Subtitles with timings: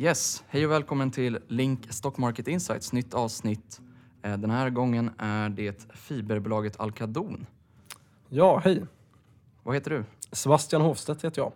[0.00, 3.80] Yes, hej och välkommen till Link Stock Market Insights, nytt avsnitt.
[4.22, 7.46] Eh, Den här gången är det fiberbolaget Alcadon.
[8.28, 8.84] Ja, hej.
[9.62, 10.04] Vad heter du?
[10.32, 11.52] Sebastian Hofstedt heter jag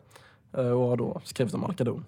[0.65, 2.05] eh, och har då skrivit om Alcadon.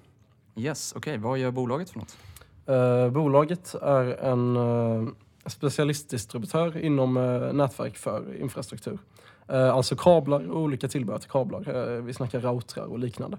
[0.57, 2.17] Yes, okej, vad gör bolaget för något?
[2.67, 5.09] Eh, bolaget är en eh,
[5.47, 8.99] specialistdistributör inom eh, nätverk för infrastruktur.
[9.49, 12.01] Alltså kablar och olika tillbehör till kablar.
[12.01, 13.39] Vi snackar routrar och liknande.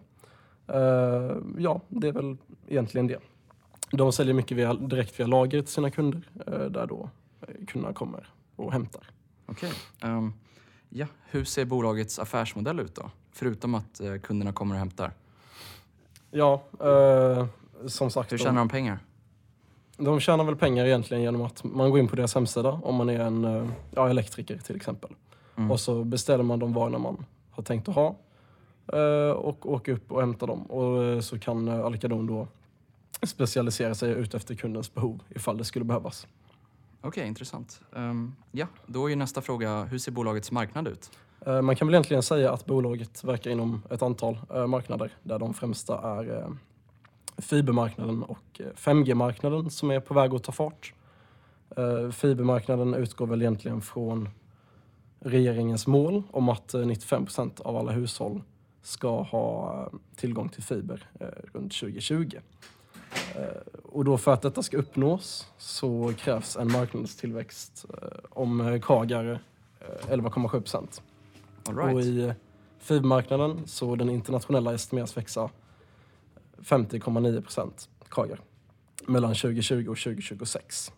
[0.68, 3.20] Eh, ja, det är väl egentligen det.
[3.92, 7.10] De säljer mycket via, direkt via lager till sina kunder eh, där då
[7.42, 9.10] eh, kunderna kommer och hämtar.
[9.46, 9.72] Okej.
[10.02, 10.34] ehm,
[10.90, 13.12] ja, hur ser bolagets affärsmodell ut då?
[13.32, 15.12] Förutom att eh, kunderna kommer och hämtar.
[16.32, 16.64] Ja,
[17.88, 18.32] som sagt.
[18.32, 19.00] Hur tjänar de pengar?
[19.98, 23.10] De tjänar väl pengar egentligen genom att man går in på deras hemsida om man
[23.10, 25.10] är en ja, elektriker till exempel.
[25.56, 25.72] Mm.
[25.72, 28.16] Och så beställer man de varorna man har tänkt att ha
[29.36, 30.62] och åker upp och hämtar dem.
[30.64, 32.48] Och eh, så kan eh, Alcadon då
[33.24, 36.28] specialisera sig ut efter kundens behov ifall det skulle behövas.
[37.02, 37.82] Okej, intressant.
[37.96, 41.12] Ehm, ja, då är ju nästa fråga, hur ser bolagets marknad ut?
[41.46, 45.40] Eh, Man kan väl egentligen säga att bolaget verkar inom ett antal eh, marknader där
[45.40, 46.48] de främsta är eh,
[47.38, 50.94] fibermarknaden och eh, 5G-marknaden som är på väg att ta fart.
[51.78, 54.30] Eh, Fibermarknaden utgår väl egentligen från
[55.20, 58.42] regeringens mål om att eh, 95 procent av alla hushåll
[58.82, 62.32] ska ha tillgång till fiber eh, runt 2020.
[63.36, 63.44] Eh,
[63.84, 70.50] Och då för att detta ska uppnås så krävs en marknadstillväxt eh, om eh, 11,7
[70.50, 71.02] procent.
[71.70, 71.96] Right.
[71.96, 72.34] Och i
[72.80, 75.50] fibermarknaden så den internationella estimeras växa
[76.58, 78.40] 50,9 procent kager
[79.08, 80.92] mellan 2020 och 2026.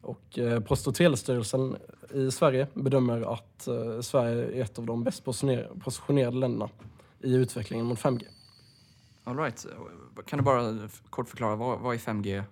[0.00, 1.76] Och Post och telestyrelsen
[2.14, 3.68] i Sverige bedömer att
[4.04, 6.68] Sverige är ett av de bäst positioner- positionerade länderna
[7.22, 8.24] i utvecklingen mot 5G.
[9.24, 9.66] All right.
[10.26, 12.42] Kan du bara kort förklara, vad, vad är 5G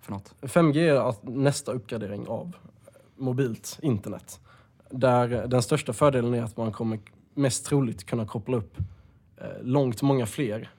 [0.00, 0.34] för något?
[0.40, 2.56] 5G är nästa uppgradering av
[3.16, 4.40] mobilt internet.
[4.90, 6.98] Där den största fördelen är att man kommer
[7.34, 8.76] mest troligt kunna koppla upp
[9.36, 10.70] eh, långt många fler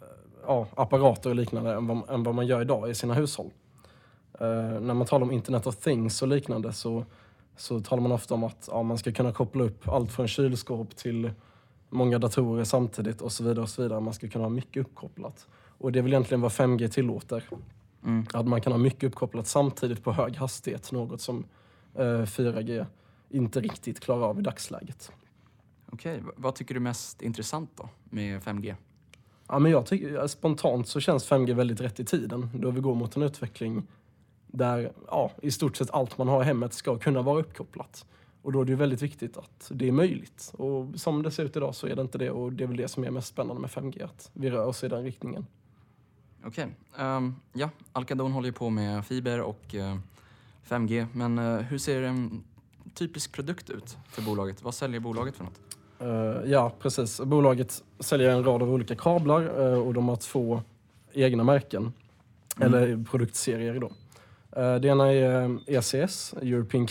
[0.00, 0.06] eh,
[0.46, 3.50] ja, apparater och liknande än vad, än vad man gör idag i sina hushåll.
[4.40, 7.04] Eh, när man talar om Internet of Things och liknande så,
[7.56, 10.96] så talar man ofta om att ja, man ska kunna koppla upp allt från kylskåp
[10.96, 11.30] till
[11.92, 13.60] många datorer samtidigt och så vidare.
[13.62, 14.00] och så vidare.
[14.00, 15.46] Man ska kunna ha mycket uppkopplat.
[15.78, 17.44] Och det är väl egentligen vad 5G tillåter.
[18.04, 18.26] Mm.
[18.32, 21.44] Att man kan ha mycket uppkopplat samtidigt på hög hastighet, något som
[21.94, 22.86] eh, 4G
[23.28, 25.12] inte riktigt klarar av i dagsläget.
[25.92, 28.74] Okej, v- vad tycker du är mest intressant då med 5G?
[29.48, 32.94] Ja, men jag tycker, spontant så känns 5G väldigt rätt i tiden då vi går
[32.94, 33.82] mot en utveckling
[34.46, 38.06] där ja, i stort sett allt man har i hemmet ska kunna vara uppkopplat.
[38.42, 40.52] Och då är det ju väldigt viktigt att det är möjligt.
[40.56, 42.76] Och som det ser ut idag så är det inte det och det är väl
[42.76, 45.46] det som är mest spännande med 5G, att vi rör oss i den riktningen.
[46.44, 46.66] Okej,
[46.98, 49.96] ehm, ja, Alcadon håller ju på med fiber och eh,
[50.68, 52.44] 5G, men eh, hur ser en
[52.94, 54.62] typisk produkt ut för bolaget?
[54.62, 55.60] Vad säljer bolaget för något?
[55.98, 57.20] Eh, ja, precis.
[57.20, 60.62] Bolaget säljer en rad av olika kablar och de har två
[61.12, 61.92] egna märken,
[62.60, 63.92] eller produktserier då.
[64.56, 66.86] Eh, det ena är eh, ECS, European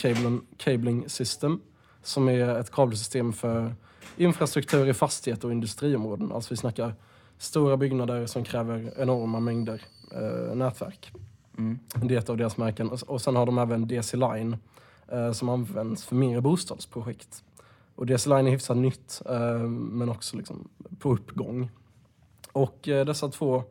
[0.56, 1.60] Cabling, System,
[2.02, 3.74] som är ett kabelsystem för
[4.16, 6.32] infrastruktur i fastigheter och industriområden.
[6.32, 6.94] Alltså vi snackar
[7.38, 11.12] stora byggnader som kräver enorma mängder eh, nätverk.
[11.58, 11.78] Mm.
[11.94, 12.90] Det är ett av deras märken.
[13.06, 14.56] Och, sen har de även DC Line
[15.08, 17.44] eh, som används för mindre bostadsprojekt.
[17.94, 20.68] Och DC Line är hyfsat nytt eh, men också liksom
[20.98, 21.70] på uppgång.
[22.52, 23.64] Och dessa två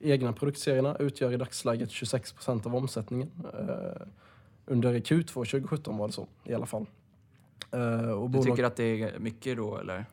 [0.00, 3.30] egna produktserierna utgör i dagsläget 26 procent av omsättningen.
[3.58, 4.06] Eh,
[4.66, 6.86] under Q2 2017 var det så i alla fall.
[7.72, 10.04] Eh, och Du tycker att det är mycket då eller?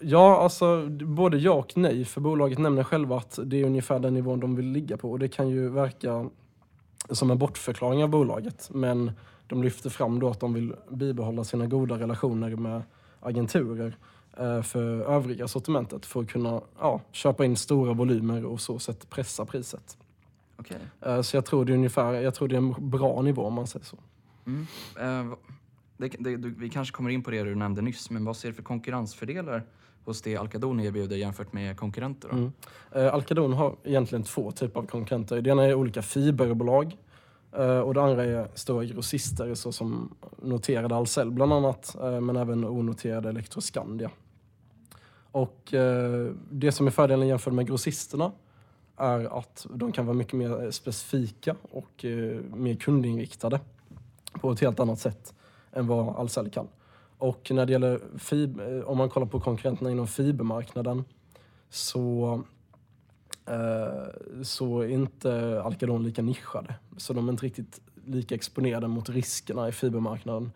[0.00, 2.04] Ja, alltså både ja och nej.
[2.04, 5.10] För bolaget nämner själva att det är ungefär den nivån de vill ligga på.
[5.10, 6.30] Och det kan ju verka
[7.10, 8.70] som en bortförklaring av bolaget.
[8.72, 9.12] Men
[9.46, 12.82] de lyfter fram då att de vill bibehålla sina goda relationer med
[13.20, 13.96] agenturer
[14.62, 19.44] för övriga sortimentet för att kunna ja, köpa in stora volymer och så sätt pressa
[19.44, 19.96] priset.
[20.56, 20.78] Okej.
[21.00, 23.54] Eh, så jag tror det är ungefär, jag tror det är en bra nivå om
[23.54, 23.98] man säger så.
[24.46, 24.66] Mm.
[25.00, 25.36] Eh,
[25.96, 28.54] det, det, vi kanske kommer in på det du nämnde nyss, men vad ser du
[28.54, 29.62] för konkurrensfördelar
[30.04, 32.28] hos det Alcadon erbjuder jämfört med konkurrenter?
[32.28, 32.52] Mm.
[32.92, 35.40] Eh, Alcadon har egentligen två typer av konkurrenter.
[35.40, 36.96] Det ena är olika fiberbolag
[37.52, 42.64] eh, och det andra är stora grossister såsom noterade Ahlsell bland annat, eh, men även
[42.64, 44.10] onoterade Electroscandia.
[45.34, 48.32] Och eh, det som är fördelen jämfört med grossisterna
[48.96, 53.60] är att de kan vara mycket mer eh, specifika och eh, mer kundinriktade
[54.32, 55.34] på ett helt annat sätt
[55.72, 56.68] än vad Ahlsell kan.
[57.18, 61.04] Och när det gäller fiber, eh, om man kollar på konkurrenterna inom fibermarknaden
[61.70, 62.42] så
[63.46, 66.74] eh, så är inte Alcadon lika nischade.
[66.96, 70.52] Så de är inte riktigt lika exponerade mot riskerna i fibermarknaden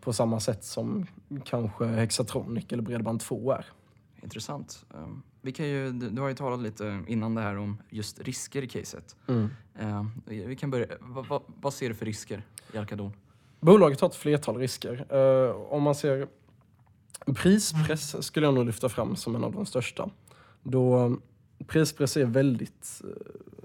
[0.00, 1.06] på samma sätt som
[1.44, 3.66] kanske Hexatronic eller Bredband2 är.
[4.22, 4.84] Intressant.
[4.90, 8.62] Um, vi kan ju, du, har ju talat lite innan det här om just risker
[8.62, 9.16] i caset.
[9.26, 9.50] Mm.
[9.78, 10.86] Eh, vi kan börja.
[11.00, 12.42] Vad, vad, ser du för risker
[12.72, 13.12] i Alcadon?
[13.60, 15.06] Bolaget har ett flertal risker.
[15.10, 16.28] Eh, om man ser
[17.34, 20.10] prispress skulle jag nog lyfta fram som en av de största.
[20.62, 21.16] Då
[21.66, 23.10] prispress är väldigt, eh,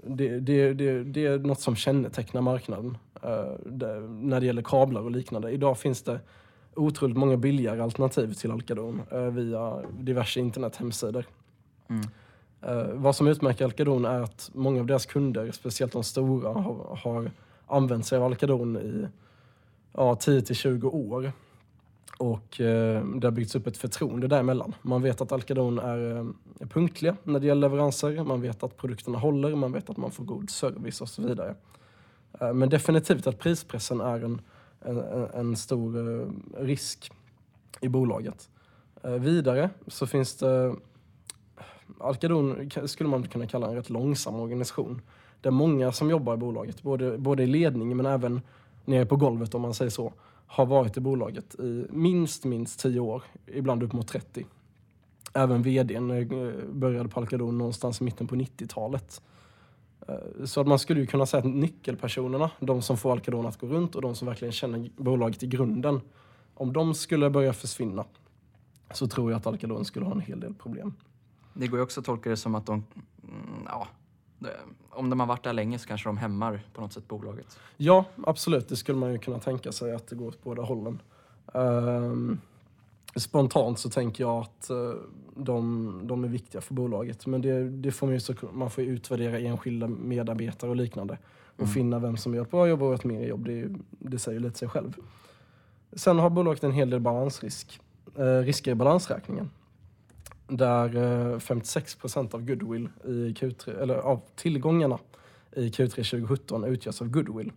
[0.06, 3.11] det, det, det, det är något som kännetecknar marknaden eh,
[4.08, 5.50] när det gäller kablar och liknande.
[5.50, 6.20] Idag finns det
[6.74, 11.24] otroligt många billigare alternativ till Alcadon eh, via diverse internethemsidor.
[11.88, 12.02] Mm.
[12.62, 16.98] Eh, vad som utmärker Alcadon är att många av deras kunder, speciellt de stora, har,
[17.02, 17.30] har
[17.66, 19.06] använt sig av Alcadon i
[19.92, 21.32] ja, 10 till 20 år.
[22.18, 24.74] Och eh, det har byggts upp ett förtroende däremellan.
[24.82, 29.18] Man vet att Alcadon är eh, punktliga när det gäller leveranser, man vet att produkterna
[29.18, 31.54] håller, man vet att man får god service och så vidare.
[32.40, 34.40] Eh, men definitivt att prispressen är en,
[34.80, 34.98] en,
[35.34, 37.12] en stor eh, risk
[37.80, 38.48] i bolaget.
[39.02, 40.74] Eh, vidare så finns det
[42.00, 45.00] Alcadon skulle man kunna kalla en rätt långsam organisation.
[45.40, 48.40] Det är många som jobbar i bolaget, både, både i ledningen men även
[48.84, 50.12] nere på golvet om man säger så,
[50.46, 54.46] har varit i bolaget i minst, minst 10 år, ibland upp mot 30.
[55.34, 56.28] Även vdn
[56.72, 59.22] började på Alcadon någonstans i mitten på 90-talet.
[60.08, 63.58] Eh, Så att man skulle ju kunna säga att nyckelpersonerna, de som får Alcadon att
[63.60, 66.00] gå runt och de som verkligen känner bolaget i grunden,
[66.54, 68.04] om de skulle börja försvinna
[68.92, 70.94] så tror jag att Alcadon skulle ha en hel del problem.
[71.54, 72.84] Det går ju också att tolka det som att de,
[73.22, 73.88] mm, ja,
[74.90, 77.58] om de har varit där länge så kanske de hämmar på något sätt bolaget.
[77.76, 78.68] Ja, absolut.
[78.68, 81.02] Det skulle man ju kunna tänka sig att det går åt båda hållen.
[81.54, 82.40] Ehm,
[83.16, 84.92] spontant så tänker jag att eh,
[85.36, 87.26] de, de är viktiga för bolaget.
[87.26, 91.18] Men det, det får man, ju så, man får utvärdera enskilda medarbetare och liknande.
[91.56, 91.74] Och Mm.
[91.74, 93.44] finna vem som gör ett bra jobb och ett mer jobb.
[93.44, 94.92] Det, det säger ju lite sig själv.
[95.92, 97.80] Sen har bolaget en hel del balansrisk.
[98.18, 99.50] Eh, risker i balansräkningen.
[100.48, 100.96] Där
[101.32, 104.98] eh, 56 procent av goodwill i Q3, eller av tillgångarna
[105.56, 107.52] i Q3 2017 utgörs av goodwill.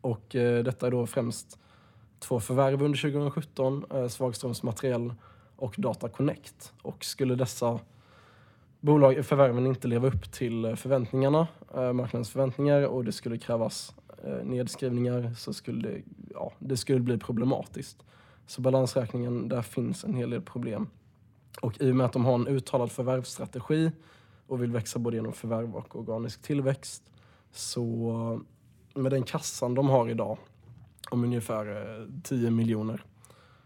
[0.00, 1.58] Och eh, detta är då främst
[2.18, 5.14] två förvärv under 2017, eh, Svagströms materiell
[5.56, 6.72] och Data Connect.
[6.82, 7.80] Och skulle dessa
[8.80, 13.94] bolag, förvärven inte leva upp till eh, förväntningarna, eh, marknadens förväntningar och det skulle krävas
[14.24, 16.02] eh, nedskrivningar så skulle det,
[16.34, 18.04] ja, det skulle bli problematiskt.
[18.46, 20.86] Så balansräkningen, där finns en hel del problem.
[21.62, 23.92] Och i och med att de har en uttalad förvärvsstrategi
[24.46, 27.02] och vill växa både genom förvärv och organisk tillväxt
[27.52, 28.10] så
[28.94, 30.38] eh, med den kassan de har idag
[31.10, 33.04] om ungefär eh, 10 miljoner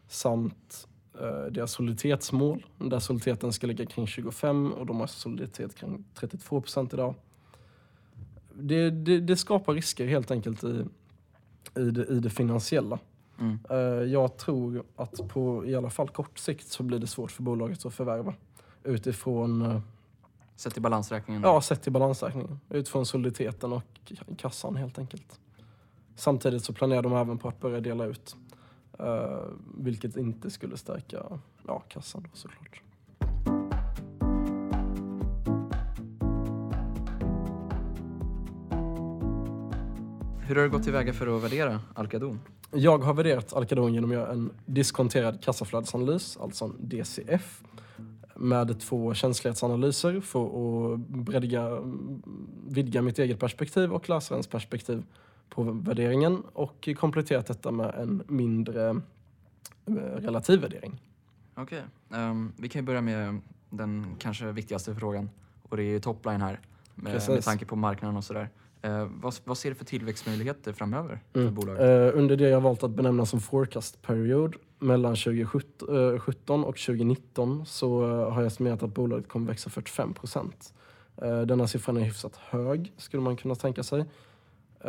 [0.08, 0.88] samt
[1.20, 6.60] eh, deras soliditetsmål där soliditeten ska ligga kring 25 och de har soliditet kring 32
[6.60, 7.14] procent idag.
[8.54, 10.84] Det, det, det skapar risker helt enkelt i,
[11.76, 12.98] i, det, i det finansiella.
[13.40, 13.58] Mm.
[13.70, 13.76] Eh,
[14.12, 17.86] Jag tror att på i alla fall kort sikt så blir det svårt för bolaget
[17.86, 18.34] att förvärva
[18.84, 19.80] utifrån, eh,
[20.56, 21.42] Sett till balansräkningen.
[21.42, 25.40] ja sett till balansräkningen, utifrån soliditeten och kassan helt enkelt.
[26.16, 28.36] Samtidigt så planerar de även på att börja dela ut,
[28.98, 29.40] eh,
[29.78, 31.22] vilket inte skulle stärka
[31.66, 32.82] ja, kassan då, såklart.
[40.46, 42.40] Hur har du gått tillväga för att värdera Alcadon?
[42.70, 47.62] Jag har värderat Alcadon genom att göra en diskonterad kassaflödesanalys, alltså en DCF,
[48.34, 51.78] med två känslighetsanalyser för att bredga,
[52.68, 55.02] vidga mitt eget perspektiv och läsarens perspektiv
[55.54, 58.88] på värderingen och kompletterat detta med en mindre
[59.86, 61.00] eh, relativvärdering.
[61.54, 61.82] Okej,
[62.14, 63.40] ehm, vi kan ju börja med
[63.70, 65.30] den kanske viktigaste frågan
[65.68, 66.60] och det är ju topline här
[66.94, 68.48] med, med tanke på marknaden och sådär.
[68.82, 71.54] Eh, vad, vad ser du för tillväxtmöjligheter framöver för Mm.
[71.54, 71.80] bolaget?
[71.82, 78.06] Eh, under det jag valt att benämna som forecast period mellan 2017 och 2019 så
[78.30, 80.74] har jag estimerat att bolaget kommer växa 45 procent.
[81.46, 84.04] Denna siffran är hyfsat hög skulle man kunna tänka sig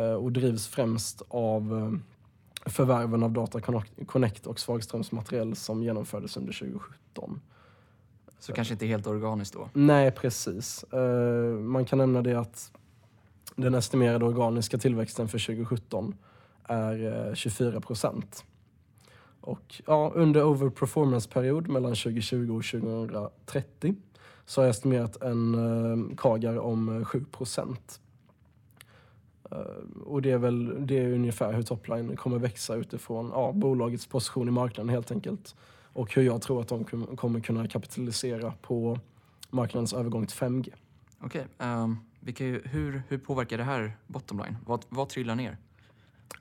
[0.02, 3.60] och drivs främst av eh, förvärven av Data
[4.06, 7.40] Connect- och Svagströms materiell som genomfördes under 2017.
[8.38, 9.68] Så kanske inte helt organiskt då?
[9.72, 10.84] Nej, precis.
[10.84, 12.72] Eh, man kan nämna det att
[13.56, 16.14] den estimerade organiska tillväxten för 2017
[16.64, 18.44] är eh, 24 procent.
[19.40, 23.94] Och ja, under overperformance-period mellan 2020 och 2030
[24.46, 28.00] så har jag estimerat en eh, kagar om eh, 7 procent.
[29.54, 34.06] Eh, och det är väl det är ungefär hur topline kommer växa utifrån ja, bolagets
[34.06, 35.54] position i marknaden helt enkelt.
[35.92, 38.98] Och hur jag tror att de kom- kommer kunna kapitalisera på
[39.50, 40.72] marknadens övergång till 5G.
[41.20, 44.56] Okej, ehm, vilka, hur, hur påverkar det här bottom line?
[44.66, 45.56] Vad, vad trillar ner?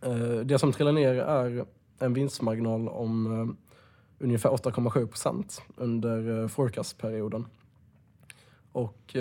[0.02, 0.16] Eh,
[0.46, 1.66] Det som trillar ner är
[2.00, 3.56] en vinstmarginal om eh,
[4.26, 7.46] ungefär 8,7 procent under eh, forecastperioden.
[8.72, 9.16] Och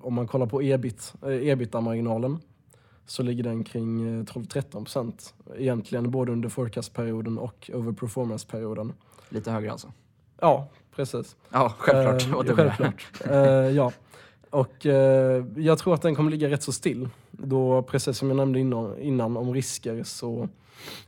[0.00, 2.38] om man kollar på ebit, eh, ebita-marginalen
[3.06, 5.34] så ligger den kring eh, 12-13 procent.
[5.56, 8.92] Egentligen både under forecastperioden och over performance-perioden.
[9.28, 9.92] Lite högre alltså?
[10.40, 11.36] Ja, precis.
[11.50, 12.48] Ja, självklart.
[12.48, 13.04] Eh, Och självklart.
[13.30, 13.36] Eh,
[13.68, 13.92] ja.
[14.50, 17.08] Och eh, jag tror att den kommer ligga rätt så still.
[17.30, 20.48] Då, precis som jag nämnde innan, innan om risker, så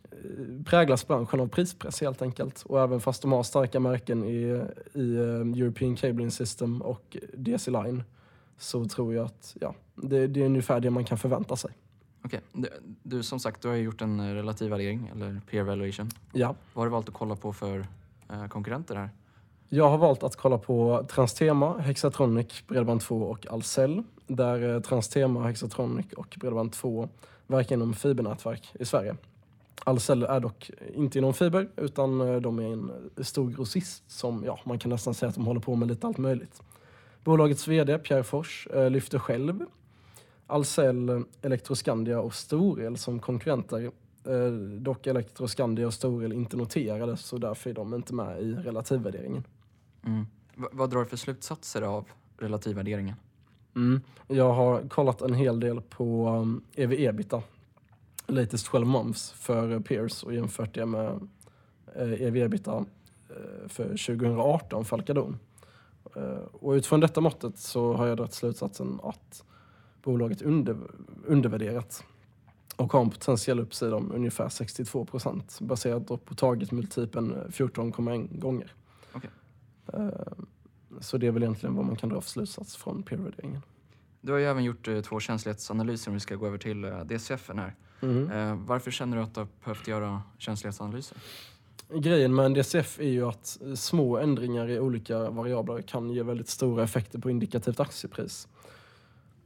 [0.02, 2.62] eh, präglas branschen av prispress helt enkelt.
[2.62, 4.62] Och även fast de har starka märken i,
[4.92, 8.02] i eh, European Cabling System och DC Line
[8.58, 11.70] så tror jag att ja, det, det är ungefär det man kan förvänta sig.
[12.26, 12.68] Okej, du,
[13.02, 16.10] du som sagt, du har gjort en eh, relativ värdering, eller peer valuation.
[16.32, 16.54] Ja.
[16.74, 17.86] Vad har du valt att kolla på för
[18.30, 19.10] eh, konkurrenter här?
[19.68, 24.02] Jag har valt att kolla på Transtema, Hexatronic, Bredband2 och Ahlsell.
[24.26, 27.08] Där eh, Transtema, Hexatronic och Bredband2
[27.46, 29.16] verkar inom fibernätverk i Sverige.
[29.84, 32.90] Ahlsell är dock inte inom fiber utan eh, de är en
[33.24, 36.18] stor grossist som ja, man kan nästan säga att de håller på med lite allt
[36.18, 36.62] möjligt.
[37.24, 39.64] Bolagets VD Pierre Fors lyfter själv
[40.46, 43.90] Ahlsell, Electroscandia och Storel som konkurrenter.
[44.24, 44.50] Eh,
[44.80, 49.44] dock är Electroscandia och Storel inte noterade så därför är de inte med i relativvärderingen.
[50.06, 50.26] Mm.
[50.54, 53.14] Va- vad drar du för slutsatser av relativvärderingen?
[53.76, 54.00] Mm.
[54.28, 57.42] Jag har kollat en hel del på um, ev-ebita,
[58.26, 61.28] latest 12 months för Peers och jämfört det med
[62.00, 62.84] uh, ev-ebita
[63.28, 65.38] eh, för 2018 för Alcadon.
[66.16, 69.44] Eh, och utifrån detta måttet så har jag dragit slutsatsen att
[70.06, 70.76] bolaget under,
[71.26, 72.04] undervärderat
[72.76, 78.72] och har en potentiell uppsida om ungefär 62 procent baserat på taget multipeln 14,1 gånger.
[79.12, 79.30] Okej.
[79.92, 80.08] Eh,
[81.00, 83.62] så det är väl egentligen vad man kan dra för slutsats från peer-värderingen.
[84.20, 87.00] Du har ju även gjort eh, två känslighetsanalyser om vi ska gå över till eh,
[87.00, 87.74] DCFen här.
[88.00, 88.66] Mm.
[88.66, 91.18] Varför känner du att du har behövt göra känslighetsanalyser?
[91.94, 96.48] Grejen med en DCF är ju att små ändringar i olika variabler kan ge väldigt
[96.48, 98.48] stora effekter på indikativt aktiepris.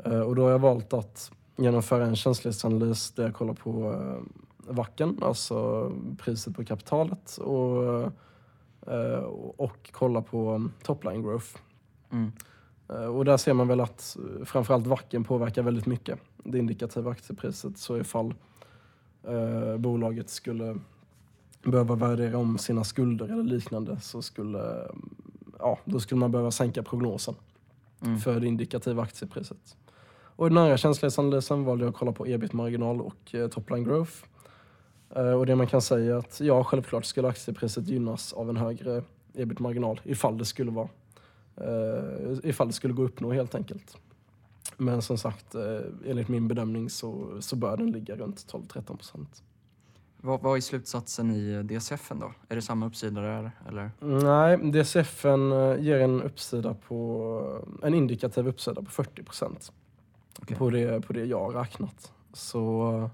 [0.04, 4.75] Eh, Och då har jag valt att genomföra en känslighetsanalys där jag kollar på eh,
[4.75, 8.02] VACen, alltså priset på kapitalet och,
[8.87, 9.23] eh,
[9.57, 11.47] och kollar på topline growth.
[12.11, 12.33] Mm.
[12.88, 17.78] Eh, Och där ser man väl att framförallt VACen påverkar väldigt mycket det indikativa aktiepriset.
[17.78, 18.35] Så ifall
[19.28, 20.78] eh, bolaget skulle
[21.62, 24.88] behöva värdera om sina skulder eller liknande så skulle,
[25.59, 27.35] ja, då skulle man behöva sänka prognosen
[28.02, 28.19] Mm.
[28.19, 29.76] för det indikativa aktiepriset.
[30.40, 34.12] Och den här känslighetsanalysen valde jag att kolla på ebit-marginal och eh, topline growth.
[35.16, 38.56] Eh, och det man kan säga är att ja, självklart skulle aktiepriset gynnas av en
[38.56, 39.02] högre
[39.35, 40.88] ebit-marginal ifall det skulle vara
[41.56, 43.97] eh, ifall det skulle gå upp nå helt enkelt.
[44.76, 49.42] Men som sagt, eh, enligt min bedömning så, så bör den ligga runt 12-13 procent.
[50.16, 52.32] Vad, vad är slutsatsen i DCFen då?
[52.49, 53.90] Är det samma uppsida där eller?
[54.00, 59.73] Nej, DCFen eh, ger en uppsida på, en indikativ uppsida på 40 procent.
[60.42, 60.56] Okej.
[60.56, 62.12] På, det, på det jag har räknat.
[62.32, 63.11] Så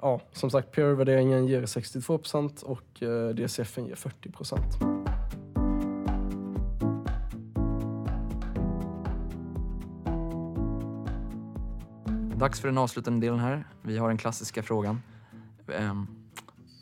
[0.00, 4.78] ja, som sagt, peer-värderingen ger 62 procent och eh, DCFen ger 40 procent.
[12.36, 13.64] Dags för den avslutande delen här.
[13.82, 15.02] Vi har den klassiska frågan.
[15.68, 16.06] Ehm,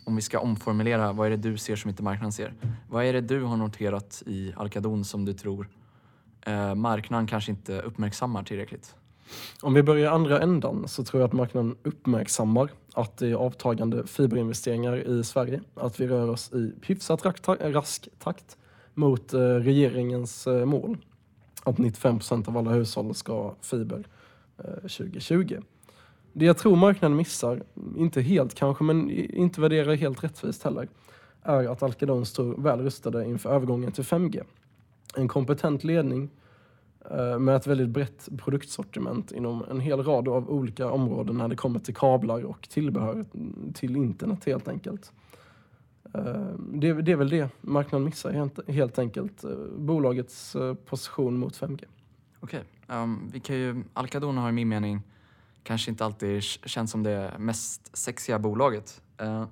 [0.04, 2.54] om vi ska omformulera, vad är det du ser som inte marknaden ser?
[2.88, 5.68] Vad är det du har noterat i Alcadon som du tror
[6.46, 8.94] eh, marknaden kanske inte uppmärksammar tillräckligt?
[9.60, 13.34] Om vi börjar i andra ändan så tror jag att marknaden uppmärksammar att det är
[13.34, 15.60] avtagande fiberinvesteringar i Sverige.
[15.74, 17.24] Att vi rör oss i hyfsat
[17.60, 18.56] rask takt
[18.94, 20.96] mot eh, regeringens eh, mål.
[21.64, 24.04] Att 95 procent av alla hushåll ska ha fiber
[24.58, 25.58] eh, 2020.
[26.32, 27.62] Det jag tror marknaden missar,
[27.96, 30.88] inte helt kanske, men inte värderar helt rättvist heller,
[31.42, 34.42] är att Alcadon står väl rustade inför övergången till 5G.
[35.16, 36.30] En kompetent ledning
[37.10, 41.56] Eh, med ett väldigt brett produktsortiment inom en hel rad av olika områden när det
[41.56, 43.24] kommer till kablar och tillbehör
[43.74, 45.12] till internet helt enkelt.
[46.14, 48.32] Eh, det, är väl det marknaden missar
[48.72, 49.44] helt, enkelt.
[49.44, 51.84] Eh, bolagets position mot 5G.
[52.40, 55.02] Okej, ehm, vi kan ju, har i min mening
[55.62, 59.02] kanske inte alltid känts som det mest sexiga bolaget.
[59.22, 59.44] Uh,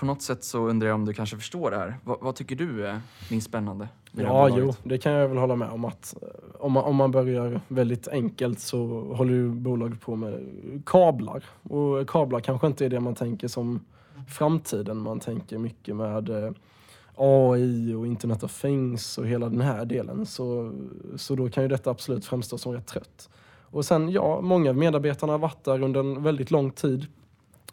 [0.00, 1.96] på något sätt så undrar jag om du kanske förstår det här.
[2.04, 3.88] Va, vad tycker du är minst spännande?
[4.12, 6.28] med det Ja, jo, det kan jag väl hålla med om att eh,
[6.58, 10.40] om man, om man börjar väldigt enkelt så håller ju bolaget på med
[10.86, 11.44] kablar.
[11.62, 13.80] Och kablar kanske inte är det man tänker som
[14.28, 14.96] framtiden.
[14.96, 16.50] Man tänker mycket med eh,
[17.16, 20.72] AI och Internet of Things och hela den här delen så,
[21.16, 23.30] så då kan ju detta absolut framstå som rätt trött.
[23.62, 27.06] Och sen, ja, många av medarbetarna har varit där under en väldigt lång tid.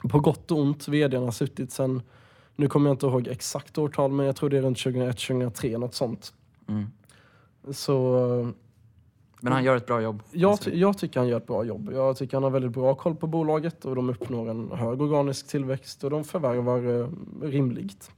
[0.09, 0.87] På gott och ont.
[0.87, 2.01] Vdn har suttit sen,
[2.55, 5.95] nu kommer jag inte ihåg exakt årtal, men jag tror det är runt 2001-2003, något
[5.95, 6.33] sånt.
[6.67, 6.85] Mm.
[7.71, 8.53] Så
[9.41, 10.23] Men han gör ett bra jobb.
[10.31, 11.89] jag, ty- jag tycker han gör ett bra jobb.
[11.93, 15.47] Jag tycker han har väldigt bra koll på bolaget och de uppnår en hög organisk
[15.47, 17.07] tillväxt och de förvärvar eh,
[17.41, 18.11] rimligt.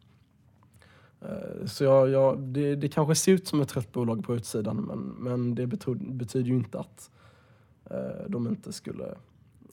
[1.21, 4.77] Eh, så jag, jag, det, det kanske ser ut som ett trött bolag på utsidan
[4.77, 7.09] men, men det betod, betyder ju inte att
[7.89, 9.15] eh, de inte skulle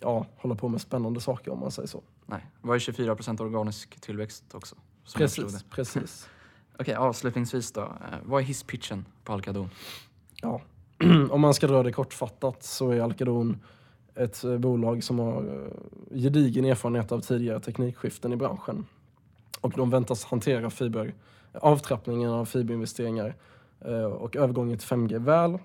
[0.01, 2.03] ja, hålla på med spännande saker om man säger så.
[2.27, 4.77] Nej, det var ju 24% organisk tillväxt också.
[5.15, 6.29] Precis, precis.
[6.79, 7.81] Okej, avslutningsvis då.
[7.81, 9.71] Eh, vad är hisspitchen på Alcadon?
[10.43, 10.61] Ja.
[11.31, 13.59] Om man ska dra det kortfattat så är Alcadon
[14.15, 18.87] ett eh, bolag som har eh, gedigen erfarenhet av tidigare teknikskiften i branschen.
[19.61, 21.15] Och de väntas hantera fiber,
[21.53, 23.35] avtrappningen av fiberinvesteringar
[24.19, 25.59] och övergången till 5G väl.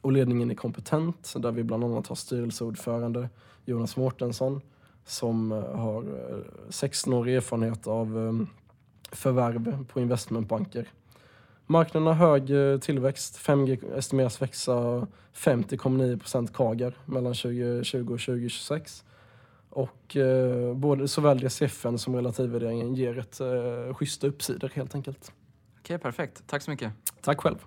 [0.00, 3.28] Och ledningen är kompetent, där vi bland annat har styrelseordförande
[3.64, 4.60] Jonas Mårtensson
[5.04, 6.38] som eh, har eh,
[6.68, 8.46] 16 år erfarenhet av eh,
[9.16, 10.88] förvärv på investmentbanker.
[11.66, 13.38] Marknaden har hög eh, tillväxt.
[13.38, 14.72] 5G estimeras växa
[15.34, 19.04] 50,9 kager mellan 2020 och 2026.
[19.70, 25.32] Och eh, både såväl DCFen som relativvärderingen ger ett eh, schyssta uppsidor helt enkelt.
[25.80, 26.42] Okej, perfekt.
[26.46, 26.92] Tack så mycket.
[27.20, 27.58] Tack själv.